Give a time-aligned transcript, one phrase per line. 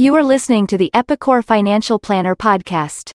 [0.00, 3.10] You are listening to the Epicor Financial Planner podcast.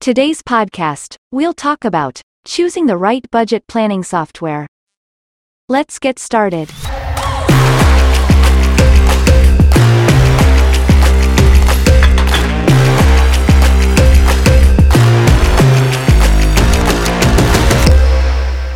[0.00, 4.66] Today's podcast, we'll talk about choosing the right budget planning software.
[5.68, 6.68] Let's get started.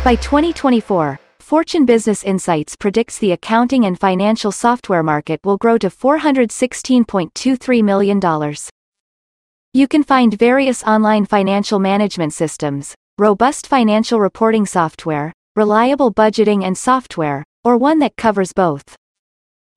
[0.05, 5.89] By 2024, Fortune Business Insights predicts the accounting and financial software market will grow to
[5.89, 8.21] $416.23 million.
[9.73, 16.77] You can find various online financial management systems, robust financial reporting software, reliable budgeting and
[16.77, 18.95] software, or one that covers both.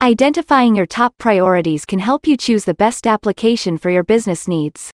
[0.01, 4.89] Identifying your top priorities can help you choose the best application for your business needs.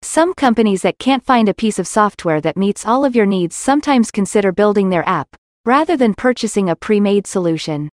[0.00, 3.54] Some companies that can't find a piece of software that meets all of your needs
[3.54, 7.90] sometimes consider building their app, rather than purchasing a pre-made solution.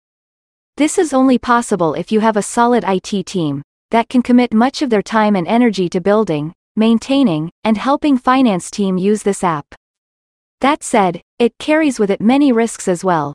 [0.77, 4.83] This is only possible if you have a solid IT team, that can commit much
[4.83, 9.67] of their time and energy to building, maintaining, and helping finance team use this app.
[10.61, 13.33] That said, it carries with it many risks as well.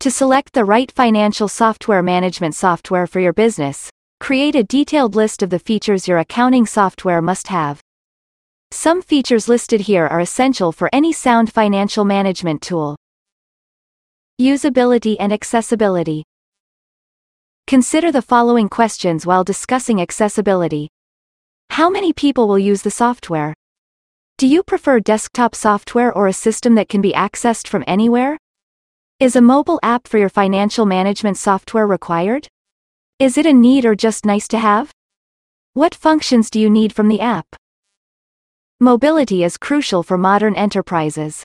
[0.00, 3.90] To select the right financial software management software for your business,
[4.24, 7.78] Create a detailed list of the features your accounting software must have.
[8.70, 12.96] Some features listed here are essential for any sound financial management tool.
[14.40, 16.24] Usability and accessibility.
[17.68, 20.88] Consider the following questions while discussing accessibility.
[21.70, 23.54] How many people will use the software?
[24.38, 28.36] Do you prefer desktop software or a system that can be accessed from anywhere?
[29.20, 32.48] Is a mobile app for your financial management software required?
[33.20, 34.90] Is it a need or just nice to have?
[35.74, 37.46] What functions do you need from the app?
[38.80, 41.44] Mobility is crucial for modern enterprises.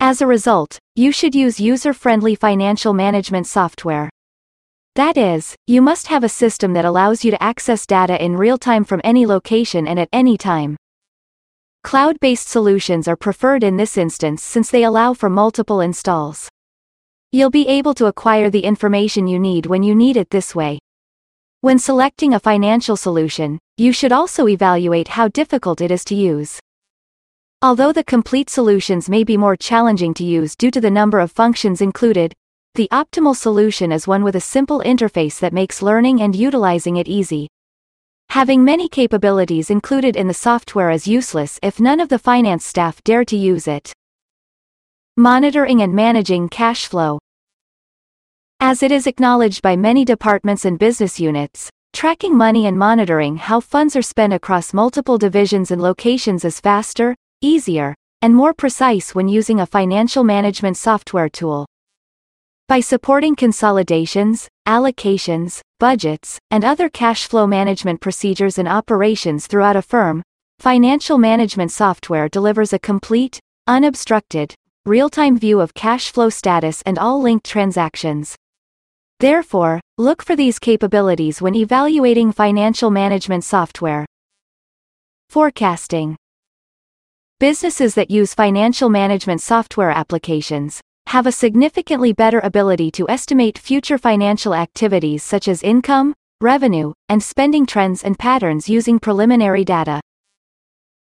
[0.00, 4.08] As a result, you should use user-friendly financial management software.
[4.94, 8.58] That is, you must have a system that allows you to access data in real
[8.58, 10.76] time from any location and at any time.
[11.82, 16.48] Cloud-based solutions are preferred in this instance since they allow for multiple installs.
[17.32, 20.78] You'll be able to acquire the information you need when you need it this way.
[21.60, 26.60] When selecting a financial solution, you should also evaluate how difficult it is to use.
[27.60, 31.32] Although the complete solutions may be more challenging to use due to the number of
[31.32, 32.32] functions included,
[32.76, 37.08] the optimal solution is one with a simple interface that makes learning and utilizing it
[37.08, 37.48] easy.
[38.28, 43.02] Having many capabilities included in the software is useless if none of the finance staff
[43.02, 43.92] dare to use it.
[45.16, 47.18] Monitoring and managing cash flow.
[48.60, 53.58] As it is acknowledged by many departments and business units, tracking money and monitoring how
[53.58, 59.28] funds are spent across multiple divisions and locations is faster, easier, and more precise when
[59.28, 61.66] using a financial management software tool.
[62.66, 69.82] By supporting consolidations, allocations, budgets, and other cash flow management procedures and operations throughout a
[69.82, 70.22] firm,
[70.58, 77.22] financial management software delivers a complete, unobstructed, real-time view of cash flow status and all
[77.22, 78.36] linked transactions.
[79.20, 84.06] Therefore, look for these capabilities when evaluating financial management software.
[85.30, 86.16] Forecasting.
[87.40, 93.96] Businesses that use financial management software applications have a significantly better ability to estimate future
[93.96, 100.00] financial activities such as income, revenue, and spending trends and patterns using preliminary data.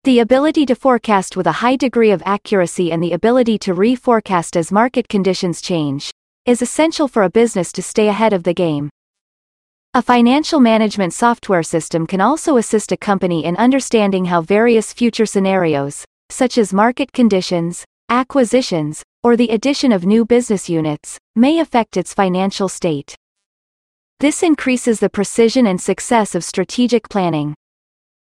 [0.04, 4.58] The ability to forecast with a high degree of accuracy and the ability to re-forecast
[4.58, 6.12] as market conditions change
[6.46, 8.90] is essential for a business to stay ahead of the game.
[9.96, 15.26] A financial management software system can also assist a company in understanding how various future
[15.26, 21.98] scenarios, such as market conditions, acquisitions, or the addition of new business units, may affect
[21.98, 23.16] its financial state.
[24.20, 27.56] This increases the precision and success of strategic planning.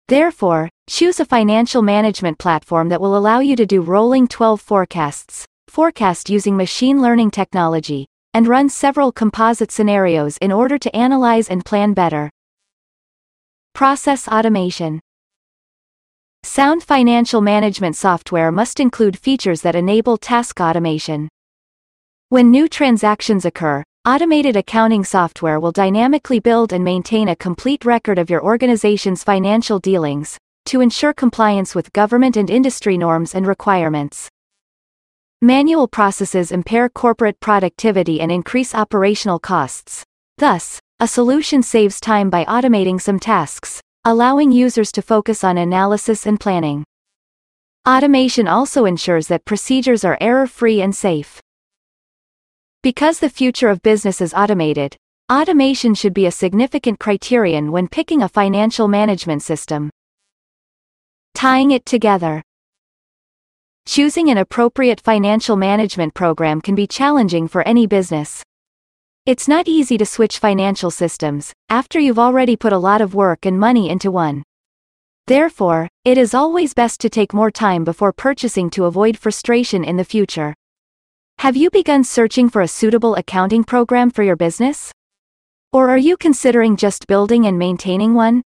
[0.06, 5.44] Therefore, choose a financial management platform that will allow you to do rolling 12 forecasts,
[5.66, 11.64] forecast using machine learning technology, and run several composite scenarios in order to analyze and
[11.64, 12.30] plan better.
[13.74, 15.00] Process automation.
[16.42, 21.28] Sound financial management software must include features that enable task automation.
[22.28, 28.18] When new transactions occur, Automated accounting software will dynamically build and maintain a complete record
[28.18, 34.30] of your organization's financial dealings, to ensure compliance with government and industry norms and requirements.
[35.40, 40.02] Manual processes impair corporate productivity and increase operational costs.
[40.38, 46.26] Thus, a solution saves time by automating some tasks, allowing users to focus on analysis
[46.26, 46.82] and planning.
[47.88, 51.40] Automation also ensures that procedures are error-free and safe.
[52.82, 54.96] Because the future of business is automated,
[55.30, 59.88] automation should be a significant criterion when picking a financial management system.
[61.34, 62.42] Tying it together.
[63.88, 68.42] Choosing an appropriate financial management program can be challenging for any business.
[69.24, 73.46] It's not easy to switch financial systems, after you've already put a lot of work
[73.46, 74.42] and money into one.
[75.26, 79.96] Therefore, it is always best to take more time before purchasing to avoid frustration in
[79.96, 80.52] the future.
[81.38, 84.92] Have you begun searching for a suitable accounting program for your business?
[85.72, 88.42] Or are you considering just building and maintaining one?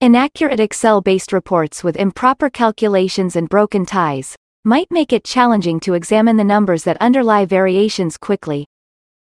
[0.00, 5.94] Inaccurate Excel based reports with improper calculations and broken ties might make it challenging to
[5.94, 8.66] examine the numbers that underlie variations quickly.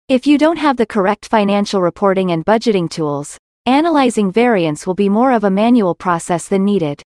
[0.09, 3.37] If you don't have the correct financial reporting and budgeting tools,
[3.67, 7.03] analyzing variance will be more of a manual process than needed.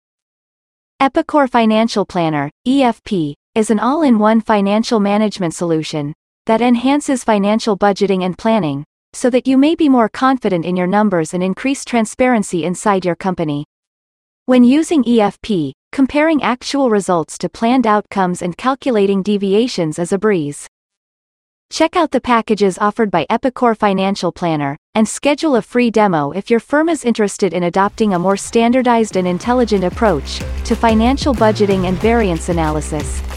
[1.00, 6.12] Epicor Financial Planner, EFP, is an all-in-one financial management solution
[6.46, 10.86] that enhances financial budgeting and planning, so that you may be more confident in your
[10.86, 13.64] numbers and increase transparency inside your company.
[14.46, 20.66] When using EFP, comparing actual results to planned outcomes and calculating deviations is a breeze.
[21.70, 26.48] Check out the packages offered by Epicor Financial Planner, and schedule a free demo if
[26.48, 31.84] your firm is interested in adopting a more standardized and intelligent approach to financial budgeting
[31.84, 33.27] and variance analysis.